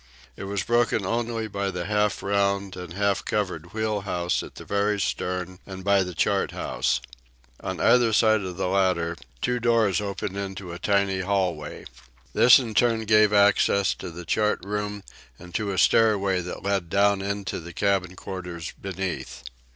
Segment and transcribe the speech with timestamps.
[0.35, 4.65] It was broken only by the half round and half covered wheel house at the
[4.65, 7.01] very stern and by the chart house.
[7.59, 11.85] On either side of the latter two doors opened into a tiny hallway.
[12.33, 15.03] This, in turn, gave access to the chart room
[15.37, 19.43] and to a stairway that led down into the cabin quarters beneath.